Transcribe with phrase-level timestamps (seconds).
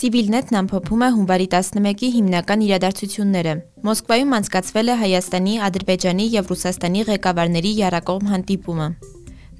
[0.00, 3.52] Civilnet-ն ամփոփում է հունվարի 11-ի հիմնական իրադարձությունները։
[3.88, 8.88] Մոսկվայում անցկացվել է Հայաստանի, Ադրբեջանի եւ Ռուսաստանի ղեկավարների եռակողմ հանդիպումը։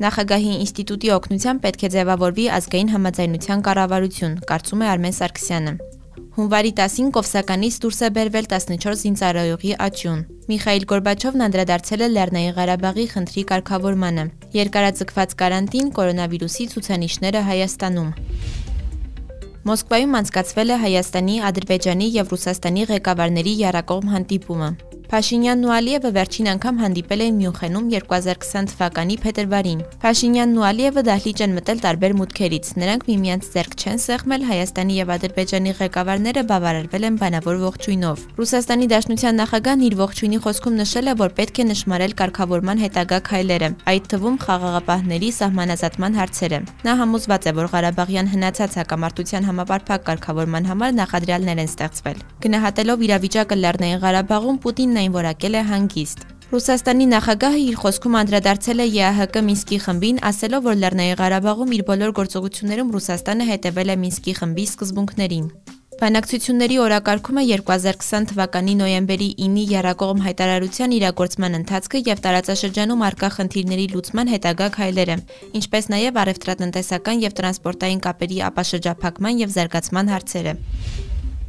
[0.01, 5.75] Նախագահի ինստիտուտի օգնությամբ պետք է ձևավորվի ազգային համաձայնության կառավարություն, կարծում է Արմեն Սարգսյանը։
[6.41, 13.07] Հունվարի 10-ին Կովսականից դուրս է բերվել 14 զինծառայողի աճյուն։ Միխայիլ Գորբաչովն անդրադարձել է Լեռնային Ղարաբաղի
[13.13, 18.09] խնդրի կարգավորմանը։ Երկարաձգված կարանտին, կորոնավիրուսի ցուցանիշները Հայաստանում։
[19.71, 24.71] Մոսկվայում անցկացվել է Հայաստանի, Ադրբեջանի եւ Ռուսաստանի ղեկավարների եռակողմ հանդիպումը։
[25.11, 31.41] Փաշինյանն ու Ալիևը վերջին անգամ հանդիպել էին Մյունխենում 2020 թվականի փետրվարին։ Փաշինյանն ու Ալիևը դահլիճ
[31.47, 37.19] են մտել տարբեր մուտքերից։ Նրանք միմյանց ձեռք չեն սեղմել, Հայաստանի եւ Ադրբեջանի ղեկավարները բավարարվել են
[37.19, 42.83] բանավոր ողջույնով։ Ռուսաստանի Դաշնության նախագահն իր ողջույնի խոսքում նշել է, որ պետք է նշмарել կարգավորման
[42.87, 50.07] հետագա քայլերը, այդ թվում խաղաղապահների սահմանազատման հարցերը։ Նա համոզված է, որ Ղարաբաղյան հնացած հակամարտության համապարփակ
[50.07, 57.05] կարգավորման համար նախադրյալներ են ստեղծվել։ Գնահատելով իրավիճակը Լեռնային Ղարաբաղում Պուտինն այն որակել է հանգիստ։ Ռուսաստանի
[57.15, 62.95] նախագահը իր խոսքում անդրադարձել է ԵԱՀԿ Մինսկի խմբին, ասելով, որ Լեռնային Ղարաբաղում իր բոլոր գործողություններում
[62.97, 65.47] Ռուսաստանը հետևել է Մինսկի խմբի սկզբունքներին։
[66.01, 74.33] Բանակցությունների օրակարգումը 2020 թվականի նոյեմբերի 9-ի Եռակողմ հայտարարության իրագործման ընթացքը եւ տարածաշրջանում արկա խնդիրների լուծման
[74.33, 75.17] հետագա քայլերը,
[75.61, 80.57] ինչպես նաեւ առևտրատնտեսական եւ տրանսպորտային կապերի ապաշրջափակման եւ զարգացման հարցերը։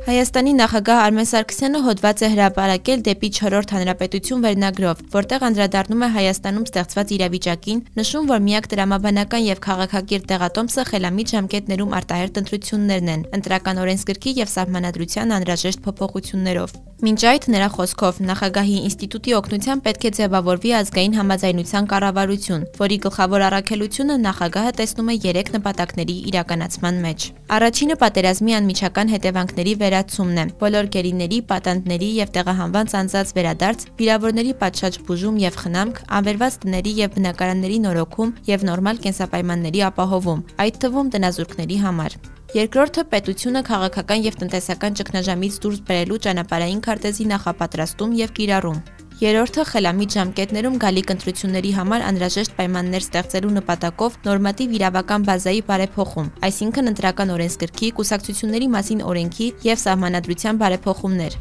[0.02, 6.66] Հայաստանի նախագահ Արմեն Սարգսյանը հոդված է հրապարակել դեպի 4-րդ հանրապետություն վերնագրով, որտեղ անդրադառնում է Հայաստանում
[6.66, 13.82] ստեղծված իրավիճակին, նշում, որ միակ դրամաբանական եւ քաղաքակիրթ տեղատոմսը խելամիտ ժամկետներում արտահերտ ընտրություններն են, ընտրական
[13.86, 20.74] օրենսգրքի եւ սահմանադրության անհրաժեշտ փոփոխություններով։ Մինչ այդ նրա խոսքով նախագահի ինստիտուտի օգնությամբ պետք է ձևավորվի
[20.82, 28.54] ազգային համաձայնության կառավարություն, որի գլխավոր առաքելությունը նախագահը տեսնում է 3 նպատակների իրականացման մեջ։ Առաջինը պատերազմի
[28.56, 35.58] անմիջական հետևանքների վերացումն է։ Բոլոր գերիների, պատանդների եւ տեղահանված անձած վերադարձ, վիրավորների պատշաճ բուժում եւ
[35.64, 42.18] խնամք, անվերված տների եւ բնակարանների նորոգում եւ նորմալ կենսապայմանների ապահովում, այդ թվում տնազուրկների համար։
[42.56, 48.84] Երկրորդը պետությունը քաղաքական եւ տնտեսական ճգնաժամից դուրս բերելու ճանապարհային քարտեզի նախապատրաստում եւ կիրառում։
[49.22, 56.92] Երրորդը խելամիտ ժամկետներում գալիք ընտրությունների համար անհրաժեշտ պայմաններ ստեղծելու նպատակով նորմատիվ իրավական բազայի բարեփոխում, այսինքն
[56.94, 61.38] ընտրական օրենսգրքի, կուսակցությունների մասին օրենքի եւ սահմանադրության բարեփոխումներ։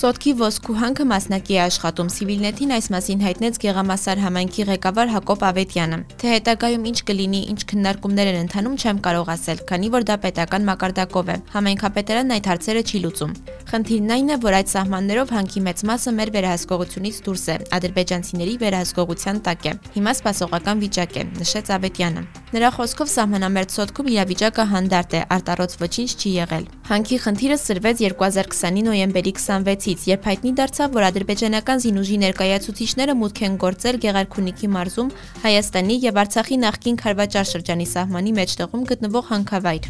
[0.00, 5.98] Սոտքի ոսկու հանքը մասնակի է աշխատում Civilnet-ին այս մասին հայտնեց Գեղամասար համայնքի ղեկավար Հակոբ Ավետյանը։
[6.22, 10.66] Թե հետագայում ինչ կլինի, ինչ քննարկումներ են ընթանում, չեմ կարող ասել, քանի որ դա պետական
[10.70, 13.38] մակարդակով է։ Համայնքապետարանն այդ հարցերը չի լուծում։
[13.76, 19.44] Խնդիրն այն է, որ այդ սահմաններով հանքի մեծ մասը մեր վերահսկողությունից դուրս է, ադրբեջանցիների վերահսկողության
[19.50, 25.18] տակ է։ Հիմա սպասողական վիճակ է, նշեց Ավետյանը։ Նրա խոսքով սահմանամերձ սոտքում իրավիճակը հանդարտ է,
[25.36, 31.84] արտարոց ոչինչ չի եղել։ Հանքի խնդիրը սրվեց 2020-ի նոյեմբերի 26-ից, երբ հայտնի դարձավ, որ ադրբեջանական
[31.84, 35.14] զինուժի ներկայացուցիչները մուտք են գործել Գեղարքունիքի մարզում
[35.46, 39.88] Հայաստանի եւ Արցախի նախկին Խարվաճար շրջանի սահմանի մեջտեղում գտնվող հանքավայր։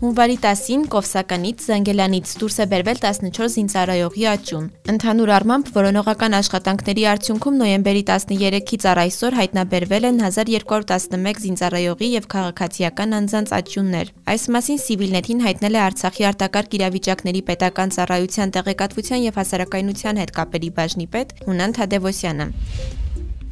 [0.00, 7.58] Հունվարի 10-ին Կովսականից Զանգելանից դուրս է բերվել 14 զինծառայողի աճյուն։ Ընդհանուր առմամբ որոնողական աշխատանքների արդյունքում
[7.60, 15.44] նոյեմբերի 13-ից առ այսօր հայտնաբերվել են 1211 զինծառայողի եւ քաղաքացիական անձանց աճյուններ։ Այս մասին Civilnet-ին
[15.44, 21.76] հայտնել է Արցախի արտակարգ իրավիճակների պետական ծառայության տեղեկատվության եւ հասարակայնության հետ կապերի բաժնի պետ Հունան
[21.76, 22.50] Թադևոսյանը։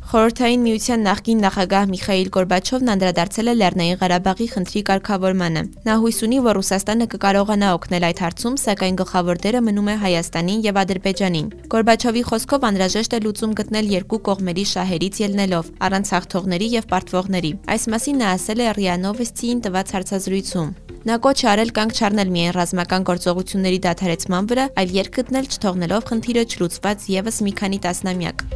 [0.08, 6.38] Խորհրդային միության նախկին նախագահ Միխայիլ Գորբաչովն անդրադարձել է Լեռնային Ղարաբաղի խնդրի կարգավորմանը։ Նա հույս ունի,
[6.46, 12.22] որ Ռուսաստանը կկարողանա օգնել այդ հարցում, սակայն գլխավոր դերը մնում է Հայաստանին եւ Ադրբեջանին։ Գորբաչովի
[12.32, 18.20] խոսքով անհրաժեշտ է լուծում գտնել երկու կողմերի շահերից ելնելով, առանց հաղթողների եւ պարտվողների։ Այս մասին
[18.24, 20.72] նա ասել է ՌԻԱ Նովոստիին տված հարցազրույցում։
[21.08, 26.44] Նա կոչ արել կանգ չառնել միայն ռազմական գործողությունների դադարեցման վրա, այլ երկ գտնել չթողնելով խնդիրը
[26.52, 28.46] չլուծված եւս մի քանի տասնամյակ։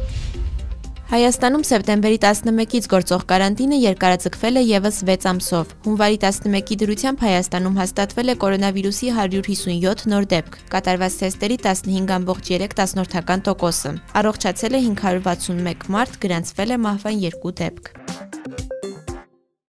[1.13, 8.33] Հայաստանում սեպտեմբերի 11-ից գործող կարանտինը երկարաձգվել է եւս 6 ամսով։ Հունվարի 11-ի դրությամբ Հայաստանում հաստատվել
[8.33, 13.93] է կորոնավիրուսի 157 նոր դեպք, կատարված թեստերի 15.3%-ը։
[14.23, 18.02] Առողջացել է 561 մարդ, գրանցվել է մահվան 2 դեպք։